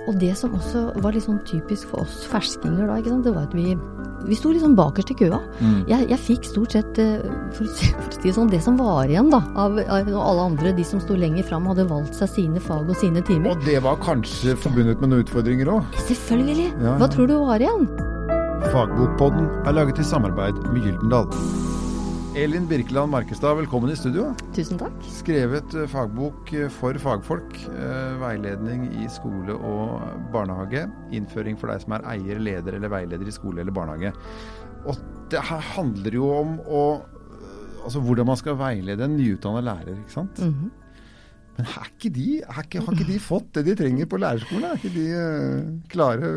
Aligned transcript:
Og 0.00 0.14
det 0.16 0.30
som 0.40 0.54
også 0.56 0.86
var 1.04 1.12
litt 1.12 1.26
sånn 1.26 1.42
typisk 1.44 1.90
for 1.90 2.00
oss 2.06 2.22
ferskinger 2.30 2.86
da, 2.88 2.94
ikke 2.96 3.10
sant? 3.12 3.26
det 3.26 3.34
var 3.34 3.44
at 3.44 3.52
vi, 3.52 3.74
vi 4.24 4.38
sto 4.38 4.48
liksom 4.48 4.72
bakerst 4.78 5.10
i 5.12 5.16
køa. 5.18 5.36
Mm. 5.60 5.82
Jeg, 5.90 6.06
jeg 6.08 6.18
fikk 6.28 6.46
stort 6.48 6.72
sett, 6.72 7.00
eh, 7.02 7.26
for 7.52 7.68
å 7.68 7.74
si, 7.76 7.90
for 7.92 8.08
å 8.08 8.14
si 8.16 8.22
det 8.24 8.32
sånn, 8.38 8.48
det 8.54 8.62
som 8.64 8.78
var 8.80 9.12
igjen 9.12 9.28
da, 9.28 9.42
av, 9.52 9.76
av 9.84 10.08
alle 10.16 10.46
andre, 10.48 10.72
de 10.78 10.86
som 10.88 11.02
sto 11.02 11.18
lenger 11.20 11.44
fram, 11.44 11.68
hadde 11.68 11.84
valgt 11.90 12.16
seg 12.16 12.32
sine 12.32 12.62
fag 12.64 12.88
og 12.88 12.96
sine 13.02 13.20
timer. 13.28 13.52
Og 13.52 13.68
det 13.68 13.76
var 13.84 14.00
kanskje 14.00 14.56
forbundet 14.64 15.04
med 15.04 15.12
noen 15.12 15.26
utfordringer 15.26 15.74
òg? 15.76 16.00
Selvfølgelig! 16.08 16.70
Ja, 16.80 16.96
Hva 17.02 17.10
tror 17.12 17.28
du 17.28 17.36
var 17.44 17.60
igjen? 17.60 17.84
Fagbokpodden 18.72 19.52
er 19.68 19.76
laget 19.76 20.00
i 20.00 20.08
samarbeid 20.08 20.56
med 20.72 20.88
Gyldendal. 20.88 21.28
Elin 22.36 22.66
Birkeland 22.68 23.10
Markestad, 23.12 23.56
velkommen 23.56 23.90
i 23.92 23.96
studio. 23.96 24.30
Tusen 24.56 24.78
takk. 24.80 24.94
Skrevet 25.12 25.74
eh, 25.76 25.84
fagbok 25.90 26.52
eh, 26.56 26.68
for 26.72 26.96
fagfolk. 27.00 27.58
eh, 27.68 28.14
Veiledning 28.22 28.86
i 29.02 29.08
skole 29.12 29.52
og 29.52 30.00
barnehage. 30.32 30.86
Innføring 31.12 31.58
for 31.60 31.68
deg 31.68 31.82
som 31.84 31.92
er 31.98 32.06
eier, 32.14 32.40
leder 32.40 32.78
eller 32.78 32.92
veileder 32.92 33.28
i 33.28 33.34
skole 33.36 33.60
eller 33.60 33.76
barnehage. 33.76 34.14
Og 34.88 34.96
det 35.32 35.42
her 35.50 35.60
handler 35.74 36.18
jo 36.20 36.30
om 36.40 36.60
å 36.66 36.84
Altså 37.82 37.98
hvordan 37.98 38.28
man 38.28 38.36
skal 38.38 38.54
veilede 38.54 39.02
en 39.02 39.16
nyutdanna 39.18 39.58
lærer, 39.66 39.96
ikke 39.98 40.12
sant. 40.14 40.38
Mhm. 40.38 40.68
Men 41.56 41.66
er 41.66 41.88
ikke 41.88 42.10
de, 42.14 42.26
ikke, 42.38 42.78
har 42.86 42.94
ikke 42.94 43.06
de 43.08 43.16
fått 43.18 43.48
det 43.56 43.64
de 43.66 43.74
trenger 43.80 44.06
på 44.06 44.20
lærerskolen? 44.22 44.68
Er 44.68 44.76
ikke 44.78 44.92
de 44.94 45.06
uh, 45.10 45.72
klare 45.90 46.28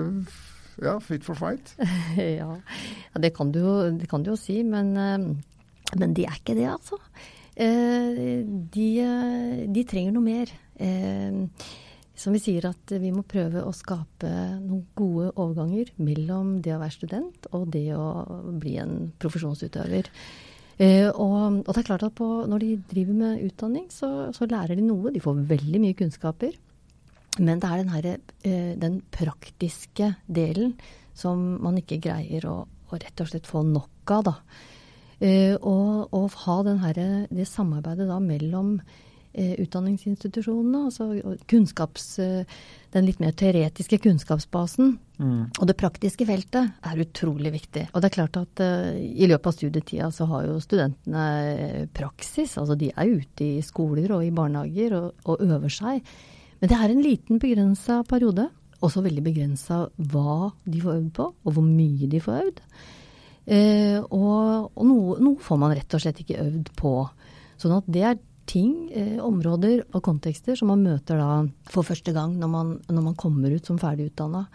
ja, 0.81 0.95
fit 1.05 1.22
for 1.23 1.38
fight? 1.38 1.75
ja, 2.17 2.48
ja 2.50 3.22
det, 3.22 3.30
kan 3.38 3.53
du 3.53 3.62
det 4.02 4.09
kan 4.09 4.25
du 4.25 4.31
jo 4.31 4.39
si, 4.41 4.58
men, 4.66 4.89
eh, 4.98 5.27
men 5.95 6.13
de 6.17 6.26
er 6.27 6.38
ikke 6.40 6.55
det, 6.58 6.67
altså. 6.70 6.99
Eh, 7.55 8.44
De, 8.76 8.88
eh, 8.99 9.66
de 9.72 9.84
trenger 9.88 10.12
noe 10.16 10.23
mer. 10.26 10.52
Eh, 10.80 11.44
Som 12.16 12.31
vi 12.31 12.40
sier 12.40 12.63
at 12.70 12.91
vi 12.95 13.09
må 13.12 13.26
prøve 13.27 13.59
å 13.59 13.73
skape 13.76 14.30
noen 14.63 14.86
gode 14.95 15.34
overganger 15.36 15.89
mellom 16.00 16.62
det 16.63 16.72
å 16.72 16.80
være 16.80 16.95
student 16.95 17.48
og 17.52 17.66
det 17.73 17.89
å 17.92 18.05
bli 18.55 18.78
en 18.80 19.11
profesjonsutøver. 19.20 20.08
Eh, 20.80 21.09
og, 21.11 21.59
og 21.67 21.73
det 21.73 21.81
er 21.81 21.88
klart 21.89 22.05
at 22.08 22.16
på, 22.16 22.30
når 22.48 22.64
de 22.64 22.70
driver 22.88 23.17
med 23.20 23.44
utdanning, 23.50 23.89
så, 23.92 24.31
så 24.31 24.48
lærer 24.48 24.75
de 24.80 24.86
noe. 24.88 25.11
De 25.11 25.20
får 25.23 25.44
veldig 25.52 25.81
mye 25.83 25.98
kunnskaper. 26.00 26.55
Men 27.39 27.59
det 27.59 27.67
er 27.67 27.83
den, 27.83 27.92
her, 27.92 28.08
eh, 28.48 28.72
den 28.80 29.02
praktiske 29.11 30.14
delen 30.31 30.77
som 31.16 31.44
man 31.64 31.75
ikke 31.83 32.00
greier 32.03 32.48
å, 32.48 32.61
å 32.64 32.95
rett 32.95 33.20
og 33.23 33.27
slett 33.27 33.48
få 33.48 33.64
nok 33.67 34.16
av, 34.16 34.23
da. 34.31 34.36
Eh, 35.23 35.55
og, 35.61 36.13
og 36.16 36.31
ha 36.44 36.61
den 36.67 36.81
her, 36.83 37.02
det 37.31 37.47
samarbeidet 37.47 38.08
da 38.09 38.17
mellom 38.19 38.75
eh, 39.31 39.55
utdanningsinstitusjonene, 39.63 40.81
altså 40.89 41.38
kunnskaps, 41.49 42.08
eh, 42.23 42.58
den 42.95 43.08
litt 43.08 43.21
mer 43.23 43.36
teoretiske 43.36 43.99
kunnskapsbasen, 44.03 44.95
og 45.16 45.61
det 45.67 45.77
praktiske 45.80 46.25
feltet 46.27 46.73
er 46.83 46.99
utrolig 46.99 47.53
viktig. 47.53 47.86
Og 47.95 48.02
det 48.03 48.09
er 48.09 48.16
klart 48.17 48.36
at 48.36 48.61
i 48.99 49.27
løpet 49.31 49.47
av 49.47 49.53
studietida 49.55 50.09
så 50.11 50.27
har 50.27 50.43
jo 50.49 50.58
studentene 50.59 51.86
praksis. 51.95 52.58
Altså 52.59 52.75
de 52.80 52.89
er 52.91 53.13
ute 53.21 53.47
i 53.47 53.63
skoler 53.63 54.11
og 54.11 54.25
i 54.25 54.33
barnehager 54.36 54.97
og, 54.97 55.13
og 55.23 55.43
øver 55.43 55.71
seg. 55.71 56.03
Men 56.59 56.71
det 56.71 56.80
er 56.80 56.91
en 56.91 57.03
liten 57.03 57.39
begrensa 57.39 58.02
periode. 58.08 58.49
Også 58.83 59.03
veldig 59.05 59.23
begrensa 59.23 59.86
hva 60.11 60.52
de 60.67 60.83
får 60.83 60.99
øvd 60.99 61.11
på, 61.16 61.30
og 61.31 61.55
hvor 61.55 61.67
mye 61.67 62.11
de 62.11 62.23
får 62.23 62.41
øvd. 62.41 62.61
Eh, 63.46 64.00
og 64.02 64.72
og 64.76 64.86
noe, 64.88 65.18
noe 65.22 65.42
får 65.42 65.60
man 65.62 65.76
rett 65.78 65.94
og 65.94 66.02
slett 66.02 66.22
ikke 66.24 66.42
øvd 66.42 66.72
på. 66.80 66.96
Sånn 67.62 67.78
at 67.78 67.92
det 67.92 68.04
er 68.04 68.18
ting, 68.50 68.90
eh, 68.94 69.18
områder 69.22 69.86
og 69.94 70.04
kontekster 70.06 70.58
som 70.58 70.70
man 70.70 70.84
møter 70.86 71.18
da 71.18 71.46
for 71.70 71.86
første 71.86 72.14
gang 72.14 72.36
når 72.40 72.50
man, 72.50 72.73
når 72.90 73.08
man 73.10 73.16
kommer 73.16 73.54
ut 73.54 73.66
som 73.66 73.80
ferdig 73.82 74.12
utdanna. 74.12 74.46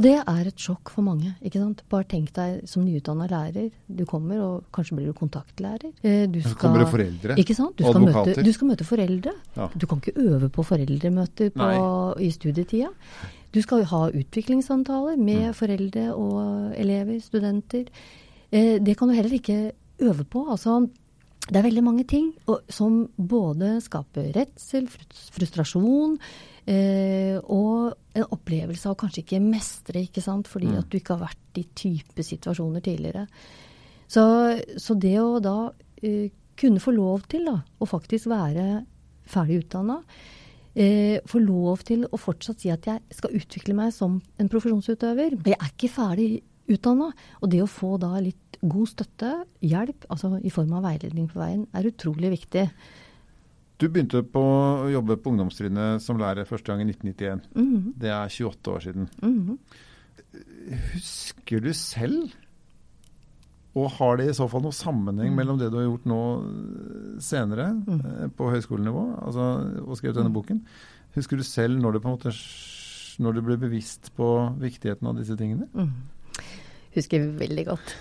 Og 0.00 0.04
det 0.06 0.14
er 0.16 0.46
et 0.48 0.62
sjokk 0.64 0.88
for 0.94 1.04
mange. 1.04 1.34
ikke 1.44 1.60
sant? 1.60 1.82
Bare 1.92 2.06
tenk 2.08 2.30
deg 2.32 2.62
som 2.70 2.86
nyutdanna 2.86 3.26
lærer. 3.28 3.66
Du 3.84 4.06
kommer, 4.08 4.38
og 4.40 4.70
kanskje 4.72 4.96
blir 4.96 5.10
du 5.10 5.16
kontaktlærer. 5.18 5.90
Du 6.00 6.38
Du 6.38 6.40
Så 6.40 6.54
kommer 6.56 6.80
det 6.80 6.88
foreldre. 6.88 7.36
Ikke 7.36 7.54
sant? 7.54 7.76
Du 7.76 7.84
skal 7.84 7.98
skal, 7.98 8.06
møte, 8.08 8.44
du 8.46 8.52
skal 8.56 8.68
møte 8.70 8.86
foreldre. 8.88 9.34
Ja. 9.58 9.68
Du 9.76 9.86
kan 9.86 10.00
ikke 10.00 10.16
øve 10.16 10.48
på 10.48 10.64
foreldremøter 10.64 11.50
på, 11.52 11.68
i 12.18 12.30
studietida. 12.30 12.88
Du 13.52 13.60
skal 13.60 13.84
ha 13.84 14.00
utviklingssamtaler 14.08 15.20
med 15.20 15.52
foreldre 15.58 16.14
og 16.14 16.72
elever, 16.80 17.20
studenter. 17.20 17.84
Eh, 18.50 18.78
det 18.80 18.96
kan 18.96 19.08
du 19.08 19.14
heller 19.14 19.36
ikke 19.36 19.72
øve 20.00 20.24
på. 20.24 20.46
Altså, 20.50 20.80
det 21.50 21.58
er 21.58 21.66
veldig 21.66 21.84
mange 21.84 22.04
ting 22.04 22.30
og, 22.46 22.62
som 22.72 23.02
både 23.16 23.80
skaper 23.84 24.32
redsel, 24.36 24.88
frustrasjon 25.34 26.16
eh, 26.70 27.36
og 27.42 27.59
en 28.20 28.34
opplevelse 28.36 28.88
av 28.88 28.96
å 28.96 29.00
kanskje 29.00 29.24
ikke 29.24 29.42
mestre, 29.44 30.04
ikke 30.06 30.24
sant, 30.24 30.50
fordi 30.50 30.72
at 30.78 30.90
du 30.90 30.98
ikke 30.98 31.16
har 31.16 31.28
vært 31.28 31.60
i 31.60 31.66
type 31.76 32.24
situasjoner 32.26 32.84
tidligere. 32.84 33.26
Så, 34.10 34.24
så 34.80 34.96
det 34.98 35.16
å 35.22 35.38
da 35.42 35.56
uh, 35.70 36.26
kunne 36.60 36.82
få 36.82 36.94
lov 36.96 37.24
til 37.30 37.46
da, 37.48 37.60
å 37.60 37.88
faktisk 37.88 38.30
være 38.32 38.84
ferdig 39.30 39.62
utdanna, 39.64 40.00
uh, 40.02 41.16
få 41.30 41.42
lov 41.42 41.86
til 41.88 42.06
å 42.10 42.20
fortsatt 42.20 42.62
si 42.62 42.72
at 42.74 42.88
jeg 42.90 43.18
skal 43.18 43.36
utvikle 43.38 43.76
meg 43.78 43.94
som 43.96 44.18
en 44.40 44.50
profesjonsutøver. 44.50 45.38
Jeg 45.46 45.58
er 45.58 45.74
ikke 45.74 45.92
ferdig 45.94 46.30
utdanna. 46.70 47.10
Og 47.40 47.52
det 47.52 47.62
å 47.64 47.70
få 47.70 47.96
da 48.00 48.14
litt 48.22 48.58
god 48.60 48.90
støtte, 48.90 49.34
hjelp, 49.64 50.06
altså 50.12 50.36
i 50.42 50.52
form 50.52 50.74
av 50.78 50.86
veiledning 50.88 51.28
på 51.30 51.40
veien, 51.40 51.64
er 51.76 51.88
utrolig 51.88 52.34
viktig. 52.36 52.66
Du 53.80 53.86
begynte 53.88 54.20
på 54.28 54.40
å 54.42 54.90
jobbe 54.92 55.16
på 55.16 55.32
ungdomstrinnet 55.32 56.02
som 56.04 56.18
lærer 56.20 56.48
første 56.48 56.68
gang 56.68 56.82
i 56.84 56.90
1991. 56.90 57.46
Mhm, 57.56 57.94
Det 57.98 58.10
er 58.12 58.28
28 58.28 58.74
år 58.74 58.80
siden. 58.84 59.08
mhm. 59.22 59.58
Husker 60.92 61.60
du 61.64 61.72
selv, 61.74 62.30
og 63.74 63.90
har 63.96 64.16
det 64.18 64.28
i 64.30 64.34
så 64.36 64.48
fall 64.50 64.62
noe 64.62 64.74
sammenheng 64.74 65.34
mellom 65.34 65.58
det 65.58 65.70
du 65.70 65.78
har 65.78 65.86
gjort 65.88 66.06
nå 66.10 66.18
eh, 66.42 67.20
senere 67.22 67.68
eh, 67.88 68.28
på 68.36 68.50
høyskolenivå, 68.52 69.04
altså, 69.26 69.46
og 69.86 69.96
skrevet 69.98 70.18
denne 70.20 70.34
boken? 70.34 70.60
Husker 71.16 71.36
du 71.40 71.42
selv 71.46 71.80
når 71.80 71.92
du 71.96 72.00
på 72.00 72.10
en 72.10 72.16
måte 72.18 72.34
når 73.20 73.34
du 73.36 73.42
ble 73.42 73.56
bevisst 73.60 74.12
på 74.16 74.28
viktigheten 74.60 75.06
av 75.10 75.18
disse 75.18 75.36
tingene? 75.36 75.66
Husker 76.94 77.26
veldig 77.38 77.64
godt. 77.66 77.94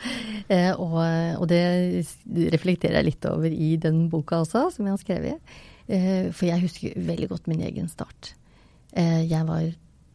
Eh, 0.49 0.71
og, 0.73 0.99
og 1.41 1.47
det 1.49 2.05
reflekterer 2.53 2.99
jeg 3.01 3.09
litt 3.11 3.25
over 3.29 3.49
i 3.53 3.75
den 3.81 4.07
boka 4.09 4.41
også, 4.43 4.69
som 4.73 4.85
jeg 4.87 4.95
har 4.95 5.01
skrevet. 5.01 5.57
Eh, 5.89 6.29
for 6.31 6.45
jeg 6.45 6.61
husker 6.61 6.99
veldig 7.09 7.29
godt 7.31 7.49
min 7.49 7.63
egen 7.65 7.89
start. 7.89 8.35
Eh, 8.97 9.29
jeg 9.29 9.45
var 9.45 9.67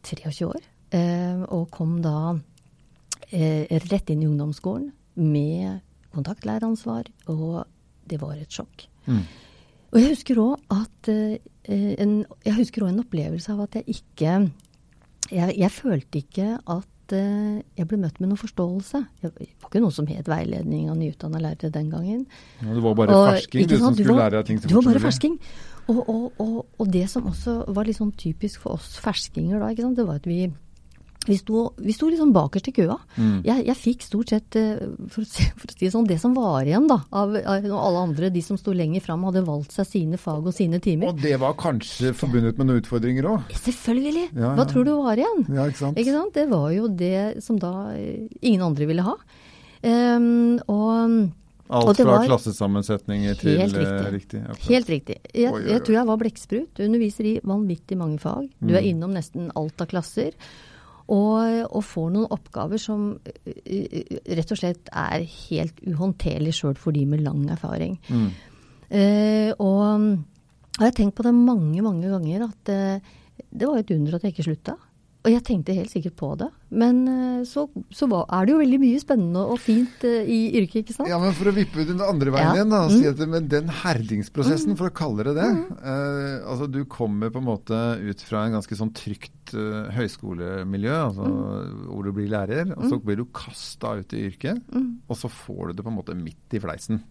23 0.03 0.47
år 0.49 0.61
eh, 0.95 1.43
og 1.47 1.69
kom 1.73 1.99
da 2.03 2.35
eh, 3.31 3.67
rett 3.87 4.11
inn 4.11 4.23
i 4.23 4.27
ungdomsskolen 4.27 4.89
med 5.15 5.79
kontaktlæreransvar, 6.15 7.07
og 7.31 7.63
det 8.07 8.19
var 8.21 8.35
et 8.35 8.51
sjokk. 8.51 8.87
Mm. 9.07 9.23
Og 9.93 9.99
jeg 10.01 10.11
husker 10.11 10.41
òg 10.43 10.75
at 10.75 11.09
en, 11.71 12.13
jeg 12.45 12.55
husker 12.57 12.83
også 12.83 12.93
en 12.93 13.03
opplevelse 13.03 13.53
av 13.53 13.63
at 13.65 13.77
jeg 13.79 13.95
ikke 13.95 14.33
Jeg, 15.31 15.55
jeg 15.57 15.71
følte 15.73 16.19
ikke 16.19 16.47
at 16.69 16.89
eh, 17.13 17.61
jeg 17.77 17.87
ble 17.87 17.97
møtt 17.97 18.19
med 18.19 18.29
noe 18.29 18.37
forståelse. 18.37 19.01
Jeg, 19.21 19.31
det 19.37 19.47
var 19.61 19.69
ikke 19.69 19.81
noe 19.83 19.91
som 19.91 20.07
het 20.07 20.25
veiledning 20.27 20.89
av 20.89 20.97
nyutdanna 20.97 21.39
lærere 21.43 21.69
den 21.71 21.89
gangen. 21.91 22.25
Ja, 22.61 22.73
det 22.73 22.81
var 22.83 22.95
bare 22.95 23.15
Og- 23.15 23.27
fersking 23.35 23.67
du 23.67 23.77
som 23.77 23.93
skulle 23.93 24.13
var- 24.15 24.29
lære 24.31 24.37
deg 24.41 24.45
ting 24.45 24.59
så 24.61 24.67
Du 24.67 24.75
var 24.75 24.81
som 24.83 24.91
bare 24.93 25.01
fersking. 25.05 25.39
Og, 25.87 26.09
og, 26.09 26.31
og, 26.39 26.65
og 26.79 26.91
det 26.91 27.09
som 27.09 27.23
også 27.29 27.65
var 27.73 27.83
litt 27.85 27.97
sånn 27.97 28.11
typisk 28.17 28.61
for 28.61 28.73
oss 28.73 28.97
ferskinger 28.97 29.59
da, 29.59 29.67
ikke 29.69 29.83
sant? 29.85 29.95
det 29.97 30.05
var 30.07 30.15
at 30.15 30.25
vi, 30.25 30.51
vi 31.25 31.37
sto, 31.37 31.73
vi 31.77 31.93
sto 31.95 32.09
liksom 32.11 32.31
bakerst 32.35 32.67
i 32.69 32.73
køa. 32.75 32.97
Mm. 33.17 33.37
Jeg, 33.45 33.65
jeg 33.67 33.75
fikk 33.79 34.01
stort 34.05 34.29
sett, 34.33 34.55
eh, 34.59 34.81
for 35.09 35.23
å, 35.23 35.27
si, 35.29 35.45
for 35.57 35.67
å 35.69 35.75
si 35.75 35.85
det 35.85 35.91
sånn, 35.93 36.07
det 36.09 36.19
som 36.21 36.33
var 36.37 36.65
igjen 36.67 36.87
da, 36.91 36.99
av, 37.11 37.35
av 37.35 37.65
alle 37.69 38.03
andre, 38.09 38.29
de 38.33 38.41
som 38.45 38.57
sto 38.57 38.73
lenger 38.75 39.01
fram, 39.05 39.23
hadde 39.29 39.45
valgt 39.47 39.71
seg 39.75 39.87
sine 39.89 40.17
fag 40.21 40.45
og 40.45 40.53
sine 40.53 40.79
timer. 40.83 41.09
Og 41.13 41.21
det 41.23 41.35
var 41.41 41.55
kanskje 41.59 42.13
forbundet 42.17 42.57
med 42.59 42.69
noen 42.69 42.81
utfordringer 42.83 43.29
òg? 43.31 43.55
Selvfølgelig! 43.65 44.27
Ja, 44.35 44.53
Hva 44.59 44.67
tror 44.69 44.85
du 44.85 44.93
var 44.99 45.17
igjen? 45.21 45.45
Ja, 45.49 45.65
ikke 45.71 45.81
sant? 45.85 45.97
Ikke 46.01 46.13
sant? 46.15 46.33
Det 46.37 46.45
var 46.51 46.69
jo 46.75 46.87
det 46.87 47.43
som 47.45 47.57
da 47.61 47.73
eh, 47.95 48.27
ingen 48.41 48.61
andre 48.69 48.85
ville 48.89 49.05
ha. 49.05 49.17
Um, 49.85 50.57
og 50.71 51.31
Alt 51.75 51.97
fra 51.97 52.19
klassesammensetninger 52.27 53.37
til 53.41 53.55
Helt 53.57 53.73
eh, 53.73 53.81
riktig. 54.13 54.41
riktig. 54.45 54.69
Helt 54.69 54.89
riktig. 54.91 55.15
Jeg, 55.33 55.49
jeg 55.65 55.81
tror 55.81 55.95
jeg 55.97 56.07
var 56.11 56.19
blekksprut. 56.21 56.67
Du 56.77 56.83
underviser 56.85 57.25
i 57.25 57.33
vanvittig 57.41 57.97
mange 57.97 58.19
fag. 58.21 58.51
Du 58.59 58.69
Mm. 58.69 58.75
er 58.77 58.85
innom 58.85 59.13
nesten 59.17 59.47
alt 59.57 59.81
av 59.81 59.87
klasser. 59.89 60.37
Og, 61.05 61.65
og 61.69 61.83
får 61.85 62.07
noen 62.15 62.31
oppgaver 62.33 62.81
som 62.81 63.11
eh, 63.29 63.59
eh, 63.61 64.15
rett 64.37 64.53
og 64.55 64.57
slett 64.57 64.89
er 64.89 65.21
helt 65.21 65.83
uhåndterlig 65.85 66.55
sjøl 66.57 66.79
for 66.81 66.95
de 66.95 67.03
med 67.09 67.21
lang 67.21 67.43
erfaring. 67.53 67.99
Mm. 68.09 68.31
Eh, 68.89 69.51
og 69.61 70.07
jeg 70.75 70.87
har 70.87 70.95
tenkt 70.97 71.17
på 71.17 71.25
det 71.27 71.35
mange, 71.37 71.83
mange 71.85 72.09
ganger 72.09 72.47
at 72.49 72.73
eh, 72.73 73.13
det 73.51 73.69
var 73.69 73.79
et 73.79 73.93
under 73.93 74.17
at 74.17 74.25
jeg 74.25 74.33
ikke 74.33 74.47
slutta. 74.49 74.75
Og 75.25 75.31
jeg 75.33 75.45
tenkte 75.45 75.77
helt 75.77 75.93
sikkert 75.93 76.17
på 76.19 76.31
det. 76.41 76.49
Men 76.75 76.97
eh, 77.07 77.43
så, 77.47 77.65
så 77.95 78.07
var, 78.11 78.25
er 78.35 78.45
det 78.49 78.53
jo 78.55 78.59
veldig 78.59 78.79
mye 78.81 78.99
spennende 78.99 79.43
og 79.53 79.59
fint 79.63 80.03
uh, 80.03 80.21
i 80.27 80.39
yrket, 80.59 80.81
ikke 80.83 80.95
sant? 80.97 81.09
Ja, 81.11 81.17
men 81.21 81.31
for 81.37 81.47
å 81.47 81.55
vippe 81.55 81.79
ut 81.81 81.87
den 81.89 82.01
andre 82.03 82.33
veien 82.35 82.49
Ja. 82.51 82.55
igjen, 82.59 82.73
da, 82.73 82.81
Mm. 82.85 82.95
si 82.99 83.07
at 83.09 83.21
men 83.31 83.47
den 83.51 83.71
herdingsprosessen, 83.81 84.75
for 84.77 84.91
å 84.91 84.95
kalle 84.95 85.23
det 85.29 85.35
det 85.37 85.47
eh, 85.47 86.43
Altså, 86.45 86.67
du 86.71 86.81
kommer 86.91 87.31
på 87.33 87.39
en 87.41 87.47
måte 87.47 87.79
ut 88.03 88.21
fra 88.27 88.43
en 88.45 88.57
ganske 88.57 88.75
sånn 88.77 88.91
trygt 88.97 89.53
uh, 89.55 89.87
høyskolemiljø, 89.95 90.93
altså, 91.09 91.25
hvor 91.89 92.03
du 92.07 92.11
blir 92.15 92.29
lærer, 92.33 92.71
og 92.75 92.85
så 92.91 92.99
blir 93.01 93.19
du 93.21 93.25
kasta 93.35 93.95
ut 94.01 94.13
i 94.17 94.25
yrket, 94.29 94.61
og 95.07 95.17
så 95.19 95.29
får 95.31 95.69
du 95.71 95.73
det 95.79 95.85
på 95.85 95.91
en 95.93 95.99
måte 95.99 96.15
midt 96.17 96.55
i 96.57 96.61
fleisen. 96.63 97.01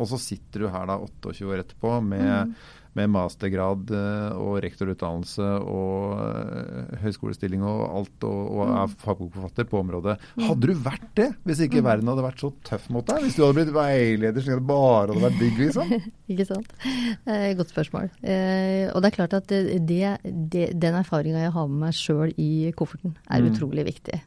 Og 0.00 0.08
så 0.10 0.18
sitter 0.20 0.66
du 0.66 0.70
her 0.72 0.86
da 0.88 0.98
28 0.98 1.46
år 1.52 1.62
etterpå 1.62 1.98
med, 2.04 2.54
med 2.96 3.08
mastergrad 3.12 3.88
eh, 3.96 4.34
og 4.36 4.58
rektorutdannelse 4.64 5.46
og 5.64 6.18
eh, 6.20 6.96
høyskolestilling 7.04 7.62
og 7.64 7.84
alt, 8.00 8.26
og, 8.28 8.40
og 8.56 8.72
er 8.82 8.96
fagbokforfatter 9.12 9.68
på 9.68 9.80
området. 9.80 10.16
Hadde 10.40 10.70
du 10.70 10.74
vært 10.84 11.08
det 11.18 11.28
hvis 11.48 11.62
ikke 11.66 11.84
verden 11.84 12.10
hadde 12.10 12.24
vært 12.24 12.42
så 12.42 12.52
tøff 12.66 12.88
mot 12.94 13.06
deg? 13.08 13.22
Hvis 13.26 13.36
du 13.38 13.44
hadde 13.44 13.58
blitt 13.60 13.74
veileder 13.76 14.44
slik 14.44 14.56
at 14.56 14.62
det 14.62 14.68
bare 14.70 15.12
hadde 15.12 15.24
vært 15.26 15.38
digg, 15.40 15.60
liksom? 15.60 15.92
Ikke 16.32 16.46
sant? 16.48 16.72
Eh, 17.28 17.52
godt 17.58 17.72
spørsmål. 17.74 18.08
Eh, 18.22 18.88
og 18.92 19.02
det 19.02 19.10
er 19.10 19.16
klart 19.16 19.36
at 19.36 19.52
det, 19.52 20.08
det, 20.52 20.64
den 20.72 20.98
erfaringa 20.98 21.44
jeg 21.44 21.54
har 21.54 21.68
med 21.70 21.86
meg 21.86 21.96
sjøl 21.96 22.32
i 22.40 22.72
kofferten, 22.76 23.16
er 23.28 23.46
utrolig 23.48 23.86
viktig. 23.88 24.18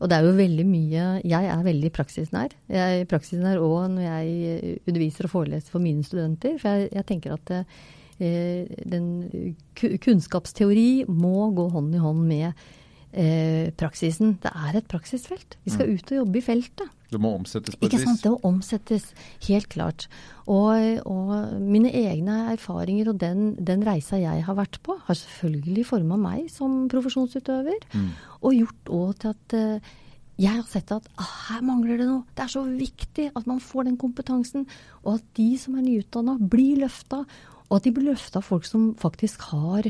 Og 0.00 0.10
det 0.10 0.18
er 0.18 0.26
jo 0.26 0.34
veldig 0.36 0.66
mye 0.66 1.06
Jeg 1.28 1.48
er 1.52 1.64
veldig 1.64 1.90
praksisnær. 1.94 2.54
Jeg 2.72 3.00
er 3.02 3.08
praksisnær 3.10 3.62
òg 3.62 3.94
når 3.94 4.06
jeg 4.08 4.76
underviser 4.90 5.28
og 5.28 5.34
foreleser 5.36 5.72
for 5.72 5.84
mine 5.84 6.04
studenter. 6.06 6.58
For 6.60 6.82
jeg, 6.82 6.92
jeg 6.96 7.08
tenker 7.08 7.36
at 7.36 7.54
eh, 7.56 8.70
den 8.88 9.54
kunnskapsteori 9.78 11.04
må 11.08 11.50
gå 11.56 11.68
hånd 11.74 11.96
i 11.96 12.02
hånd 12.02 12.24
med 12.28 12.68
eh, 13.12 13.70
praksisen. 13.78 14.36
Det 14.42 14.50
er 14.50 14.78
et 14.80 14.88
praksisfelt. 14.90 15.56
Vi 15.64 15.72
skal 15.74 15.92
ut 15.92 16.12
og 16.12 16.20
jobbe 16.22 16.40
i 16.40 16.44
feltet. 16.44 16.90
Det 17.12 17.20
må 17.20 17.34
omsettes 17.36 17.76
på 17.76 17.84
et 17.84 17.90
Ikke 17.90 18.00
sant, 18.00 18.16
vis. 18.16 18.22
det 18.24 18.30
må 18.32 18.38
omsettes, 18.48 19.08
helt 19.48 19.68
klart. 19.72 20.06
Og, 20.48 21.02
og 21.04 21.32
mine 21.60 21.92
egne 21.92 22.38
erfaringer 22.54 23.12
og 23.12 23.18
den, 23.20 23.52
den 23.60 23.84
reisa 23.84 24.16
jeg 24.20 24.46
har 24.46 24.56
vært 24.56 24.80
på, 24.84 24.96
har 25.06 25.18
selvfølgelig 25.20 25.84
forma 25.90 26.16
meg 26.20 26.46
som 26.52 26.86
profesjonsutøver. 26.92 27.84
Og 28.40 28.56
gjort 28.56 28.94
òg 28.96 29.12
til 29.20 29.34
at 29.34 29.58
eh, 29.58 29.92
jeg 30.40 30.56
har 30.56 30.66
sett 30.66 30.90
at 30.94 31.06
ah, 31.20 31.32
her 31.50 31.62
mangler 31.66 32.00
det 32.00 32.08
noe. 32.08 32.24
Det 32.32 32.46
er 32.46 32.52
så 32.54 32.64
viktig 32.64 33.28
at 33.36 33.46
man 33.46 33.60
får 33.62 33.90
den 33.90 33.98
kompetansen. 34.00 34.64
Og 35.04 35.18
at 35.18 35.26
de 35.36 35.50
som 35.60 35.76
er 35.76 35.84
nyutdanna, 35.84 36.38
blir 36.40 36.80
løfta. 36.82 37.22
Og 37.68 37.76
at 37.78 37.86
de 37.86 37.92
blir 37.94 38.08
løfta 38.10 38.40
av 38.40 38.48
folk 38.48 38.66
som 38.68 38.92
faktisk 39.00 39.44
har, 39.52 39.88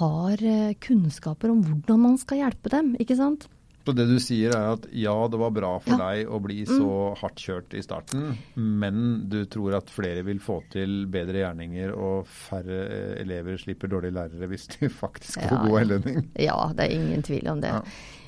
har 0.00 0.42
eh, 0.44 0.74
kunnskaper 0.80 1.50
om 1.50 1.62
hvordan 1.64 2.00
man 2.00 2.16
skal 2.18 2.38
hjelpe 2.44 2.68
dem. 2.72 2.96
Ikke 3.00 3.16
sant? 3.16 3.46
Så 3.86 3.92
det 3.94 4.08
du 4.10 4.16
sier 4.18 4.50
er 4.50 4.72
at 4.74 4.86
ja, 4.98 5.12
det 5.30 5.38
var 5.38 5.52
bra 5.54 5.68
for 5.78 5.94
Ja. 5.94 5.96
Mm. 5.96 6.00
deg 6.02 6.30
å 6.34 6.40
bli 6.42 6.64
så 6.66 7.14
hardt 7.20 7.38
kjørt 7.38 7.74
i 7.78 7.82
starten, 7.86 8.32
men 8.56 9.28
du 9.30 9.44
tror 9.46 9.76
at 9.78 9.92
flere 9.94 10.24
vil 10.26 10.40
få 10.42 10.56
til 10.72 11.04
bedre 11.06 11.44
gjerninger 11.44 11.92
og 11.94 12.26
færre 12.26 12.80
eh, 12.90 13.22
elever 13.22 13.56
slipper 13.62 13.86
dårlige 13.92 14.16
lærere 14.18 14.48
hvis 14.50 14.66
de 14.74 14.88
faktisk 15.04 15.38
får 15.38 15.54
Ja, 15.54 15.62
god 15.62 15.76
veiledning? 15.78 16.18
Ja, 16.34 16.58
det 16.74 16.88
er 16.88 16.96
ingen 16.98 17.22
tvil 17.22 17.46
om 17.54 17.62
det. 17.62 17.70
Ja. 17.76 17.80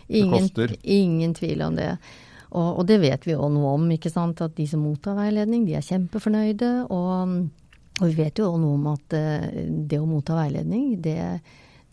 Det 0.09 0.23
Ingen, 0.23 0.49
ingen 0.83 1.35
tvil 1.37 1.61
om 1.67 1.75
det. 1.77 1.91
Og, 2.49 2.79
og 2.79 2.87
det 2.89 3.01
vet 3.03 3.27
vi 3.27 3.35
jo 3.35 3.49
noe 3.53 3.75
om, 3.77 3.91
ikke 3.93 4.09
sant. 4.15 4.41
At 4.41 4.55
de 4.57 4.65
som 4.71 4.81
mottar 4.81 5.19
veiledning, 5.19 5.67
de 5.67 5.75
er 5.77 5.85
kjempefornøyde. 5.85 6.71
Og, 6.89 7.35
og 7.99 8.07
vi 8.11 8.19
vet 8.23 8.39
jo 8.39 8.49
også 8.49 8.63
noe 8.63 8.77
om 8.79 8.87
at 8.93 9.17
eh, 9.17 9.67
det 9.91 9.99
å 9.99 10.07
motta 10.09 10.37
veiledning, 10.39 10.95
det, 11.03 11.19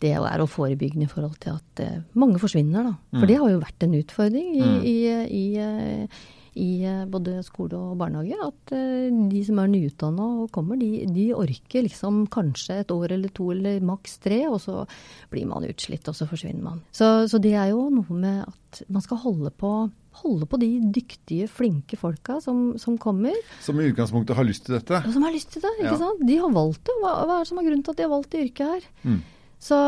det 0.02 0.14
er 0.16 0.42
å 0.42 0.48
forebygge 0.50 1.02
i 1.02 1.10
forhold 1.10 1.36
til 1.42 1.58
at 1.58 1.82
eh, 1.82 2.00
mange 2.18 2.40
forsvinner, 2.42 2.90
da. 2.90 2.94
For 3.18 3.28
det 3.30 3.38
har 3.42 3.52
jo 3.52 3.62
vært 3.62 3.86
en 3.86 3.98
utfordring 3.98 4.50
i, 4.56 4.72
i, 4.92 4.96
i, 5.40 5.44
eh, 5.62 6.20
i 6.56 6.70
både 7.10 7.40
skole 7.44 7.76
og 7.76 7.98
barnehage. 8.00 8.38
At 8.46 8.72
de 8.72 9.42
som 9.44 9.58
er 9.60 9.72
nyutdanna 9.72 10.28
og 10.44 10.52
kommer, 10.54 10.78
de, 10.80 11.04
de 11.12 11.26
orker 11.36 11.84
liksom 11.84 12.24
kanskje 12.32 12.80
et 12.84 12.94
år 12.94 13.16
eller 13.18 13.34
to 13.34 13.50
eller 13.52 13.82
maks 13.84 14.16
tre, 14.24 14.44
og 14.48 14.60
så 14.62 14.86
blir 15.32 15.50
man 15.50 15.66
utslitt, 15.68 16.06
og 16.08 16.16
så 16.16 16.28
forsvinner 16.30 16.64
man. 16.70 16.80
Så, 16.96 17.28
så 17.28 17.42
det 17.42 17.56
er 17.58 17.74
jo 17.74 17.88
noe 17.92 18.22
med 18.22 18.46
at 18.46 18.86
man 18.88 19.04
skal 19.04 19.20
holde 19.26 19.52
på, 19.58 19.74
holde 20.22 20.46
på 20.48 20.58
de 20.62 20.68
dyktige, 20.94 21.48
flinke 21.48 21.96
folka 22.00 22.38
som, 22.44 22.72
som 22.80 22.96
kommer, 22.98 23.34
Som 23.64 23.80
i 23.80 23.88
utgangspunktet 23.90 24.36
har 24.38 24.44
lyst 24.48 24.64
til 24.66 24.76
dette. 24.78 25.02
og 25.06 25.12
som 25.14 25.22
har 25.26 25.34
lyst 25.34 25.52
til 25.54 25.62
det. 25.62 25.72
ikke 25.78 25.92
Ja. 25.92 26.00
sant? 26.00 26.24
De 26.26 26.36
har 26.42 26.50
valgt 26.56 26.82
det. 26.88 26.96
Hva, 27.02 27.12
hva 27.26 27.38
er 27.38 27.44
det 27.44 27.50
som 27.52 27.58
er 27.62 27.68
grunnen 27.68 27.84
til 27.86 27.94
at 27.94 28.00
de 28.00 28.06
har 28.08 28.14
valgt 28.16 28.30
det 28.34 28.44
yrket 28.48 28.66
her? 28.74 28.90
Mm. 29.04 29.22
Så, 29.66 29.78